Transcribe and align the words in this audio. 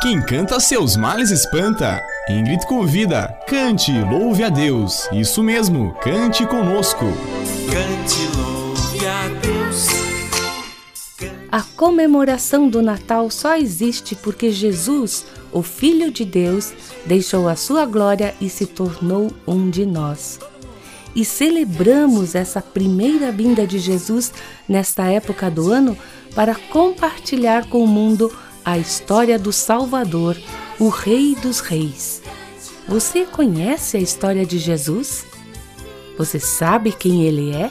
Quem 0.00 0.18
canta 0.22 0.58
seus 0.58 0.96
males 0.96 1.30
espanta. 1.30 2.02
Ingrid 2.26 2.66
convida, 2.66 3.38
cante, 3.46 3.92
louve 3.92 4.42
a 4.42 4.48
Deus. 4.48 5.06
Isso 5.12 5.42
mesmo, 5.42 5.94
cante 6.02 6.46
conosco. 6.46 7.04
Cante, 7.70 8.34
louve 8.34 9.06
a 9.06 9.28
Deus. 9.42 9.88
A 11.52 11.60
comemoração 11.76 12.66
do 12.66 12.80
Natal 12.80 13.30
só 13.30 13.58
existe 13.58 14.14
porque 14.14 14.50
Jesus, 14.50 15.26
o 15.52 15.62
Filho 15.62 16.10
de 16.10 16.24
Deus, 16.24 16.72
deixou 17.04 17.46
a 17.46 17.54
sua 17.54 17.84
glória 17.84 18.34
e 18.40 18.48
se 18.48 18.64
tornou 18.64 19.30
um 19.46 19.68
de 19.68 19.84
nós. 19.84 20.40
E 21.14 21.26
celebramos 21.26 22.34
essa 22.34 22.62
primeira 22.62 23.30
vinda 23.30 23.66
de 23.66 23.78
Jesus 23.78 24.32
nesta 24.66 25.04
época 25.04 25.50
do 25.50 25.70
ano 25.70 25.94
para 26.34 26.54
compartilhar 26.54 27.68
com 27.68 27.84
o 27.84 27.86
mundo 27.86 28.32
a 28.64 28.78
história 28.78 29.38
do 29.38 29.52
Salvador, 29.52 30.36
o 30.78 30.88
Rei 30.88 31.34
dos 31.34 31.60
Reis. 31.60 32.22
Você 32.88 33.24
conhece 33.24 33.96
a 33.96 34.00
história 34.00 34.44
de 34.44 34.58
Jesus? 34.58 35.26
Você 36.18 36.38
sabe 36.38 36.92
quem 36.92 37.22
ele 37.24 37.54
é? 37.54 37.70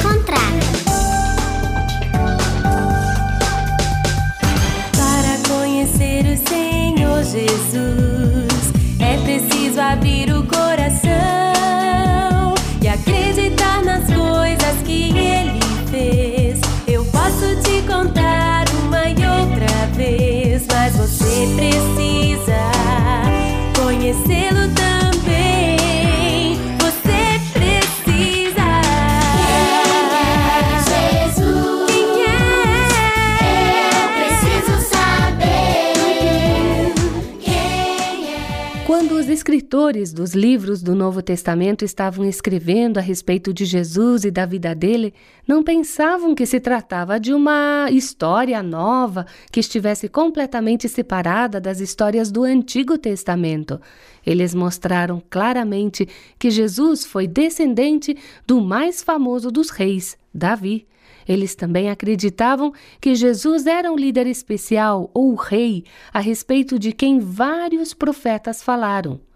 escritores 39.71 40.11
dos 40.11 40.33
livros 40.33 40.83
do 40.83 40.93
Novo 40.93 41.21
Testamento 41.21 41.85
estavam 41.85 42.25
escrevendo 42.25 42.97
a 42.97 43.01
respeito 43.01 43.53
de 43.53 43.63
Jesus 43.63 44.25
e 44.25 44.29
da 44.29 44.45
vida 44.45 44.75
dele, 44.75 45.13
não 45.47 45.63
pensavam 45.63 46.35
que 46.35 46.45
se 46.45 46.59
tratava 46.59 47.17
de 47.17 47.33
uma 47.33 47.87
história 47.89 48.61
nova 48.61 49.25
que 49.49 49.61
estivesse 49.61 50.09
completamente 50.09 50.89
separada 50.89 51.61
das 51.61 51.79
histórias 51.79 52.29
do 52.29 52.43
Antigo 52.43 52.97
Testamento. 52.97 53.79
Eles 54.25 54.53
mostraram 54.53 55.23
claramente 55.29 56.05
que 56.37 56.51
Jesus 56.51 57.05
foi 57.05 57.25
descendente 57.25 58.17
do 58.45 58.59
mais 58.59 59.01
famoso 59.01 59.49
dos 59.49 59.69
reis, 59.69 60.17
Davi. 60.33 60.85
Eles 61.25 61.55
também 61.55 61.89
acreditavam 61.89 62.73
que 62.99 63.15
Jesus 63.15 63.65
era 63.65 63.89
um 63.89 63.95
líder 63.95 64.27
especial 64.27 65.09
ou 65.13 65.33
rei 65.33 65.85
a 66.13 66.19
respeito 66.19 66.77
de 66.77 66.91
quem 66.91 67.19
vários 67.19 67.93
profetas 67.93 68.61
falaram. 68.61 69.30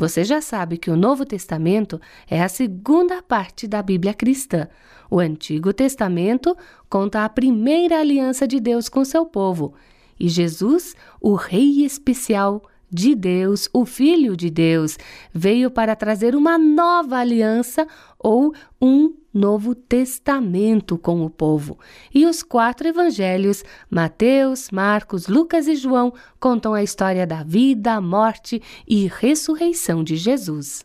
Você 0.00 0.24
já 0.24 0.40
sabe 0.40 0.78
que 0.78 0.90
o 0.90 0.96
Novo 0.96 1.26
Testamento 1.26 2.00
é 2.26 2.42
a 2.42 2.48
segunda 2.48 3.20
parte 3.20 3.68
da 3.68 3.82
Bíblia 3.82 4.14
cristã. 4.14 4.66
O 5.10 5.20
Antigo 5.20 5.74
Testamento 5.74 6.56
conta 6.88 7.22
a 7.22 7.28
primeira 7.28 8.00
aliança 8.00 8.48
de 8.48 8.58
Deus 8.58 8.88
com 8.88 9.04
seu 9.04 9.26
povo. 9.26 9.74
E 10.18 10.26
Jesus, 10.26 10.96
o 11.20 11.34
Rei 11.34 11.84
especial 11.84 12.62
de 12.90 13.14
Deus, 13.14 13.68
o 13.72 13.84
Filho 13.86 14.36
de 14.36 14.50
Deus, 14.50 14.98
veio 15.32 15.70
para 15.70 15.94
trazer 15.94 16.34
uma 16.34 16.58
nova 16.58 17.16
aliança 17.16 17.86
ou 18.18 18.52
um 18.80 19.14
novo 19.32 19.74
testamento 19.74 20.98
com 20.98 21.24
o 21.24 21.30
povo. 21.30 21.78
E 22.12 22.26
os 22.26 22.42
quatro 22.42 22.88
evangelhos, 22.88 23.64
Mateus, 23.88 24.70
Marcos, 24.70 25.28
Lucas 25.28 25.68
e 25.68 25.76
João, 25.76 26.12
contam 26.38 26.74
a 26.74 26.82
história 26.82 27.26
da 27.26 27.42
vida, 27.42 28.00
morte 28.00 28.60
e 28.86 29.06
ressurreição 29.06 30.02
de 30.02 30.16
Jesus. 30.16 30.82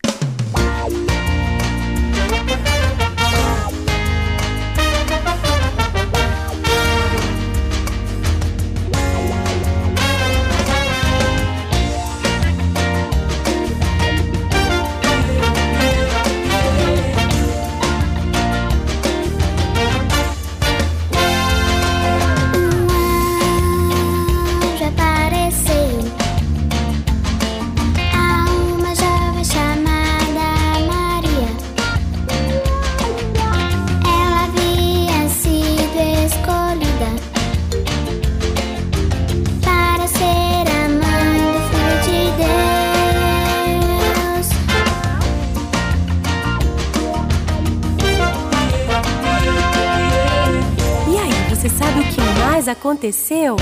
Mais 52.65 52.67
aconteceu? 52.67 53.57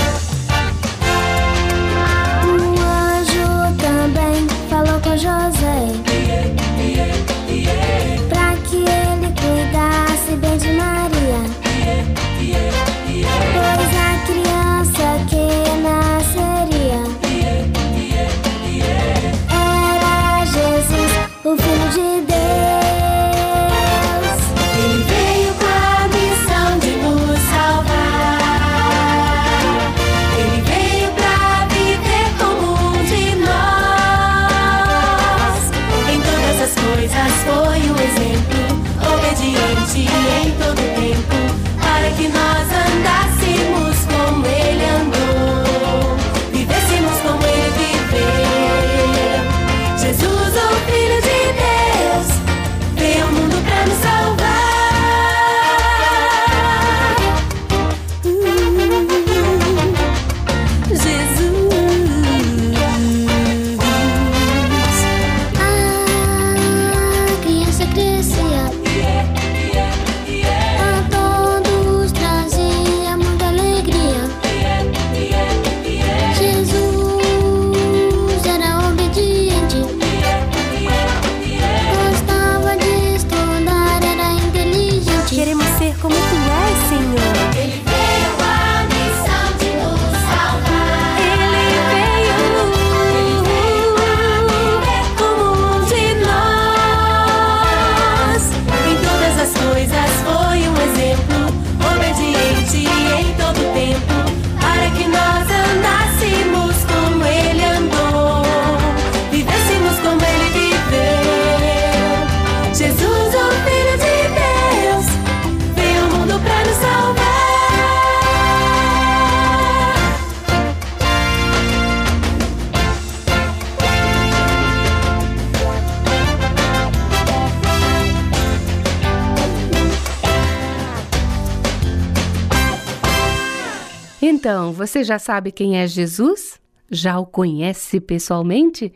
Então, 134.44 134.74
você 134.74 135.02
já 135.02 135.18
sabe 135.18 135.50
quem 135.50 135.78
é 135.78 135.86
Jesus? 135.86 136.60
Já 136.90 137.18
o 137.18 137.24
conhece 137.24 137.98
pessoalmente? 137.98 138.92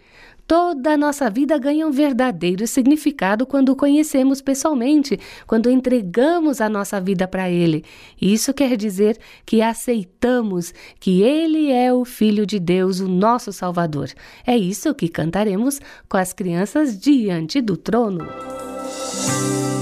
Toda 0.46 0.92
a 0.92 0.96
nossa 0.98 1.30
vida 1.30 1.56
ganha 1.56 1.86
um 1.86 1.90
verdadeiro 1.90 2.66
significado 2.66 3.46
quando 3.46 3.70
o 3.70 3.76
conhecemos 3.76 4.42
pessoalmente, 4.42 5.18
quando 5.46 5.70
entregamos 5.70 6.60
a 6.60 6.68
nossa 6.68 7.00
vida 7.00 7.26
para 7.26 7.48
Ele. 7.48 7.82
Isso 8.20 8.52
quer 8.52 8.76
dizer 8.76 9.16
que 9.46 9.62
aceitamos 9.62 10.74
que 11.00 11.22
Ele 11.22 11.72
é 11.72 11.90
o 11.94 12.04
Filho 12.04 12.44
de 12.44 12.58
Deus, 12.58 13.00
o 13.00 13.08
nosso 13.08 13.50
Salvador. 13.50 14.10
É 14.46 14.54
isso 14.54 14.94
que 14.94 15.08
cantaremos 15.08 15.80
com 16.10 16.18
as 16.18 16.34
crianças 16.34 17.00
diante 17.00 17.62
do 17.62 17.74
trono. 17.74 18.22
Música 18.22 19.77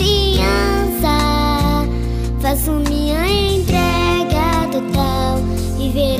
criança, 0.00 1.86
faço 2.40 2.70
minha 2.88 3.28
entrega 3.28 4.66
total 4.72 5.38
e 5.78 5.90
verei. 5.90 6.19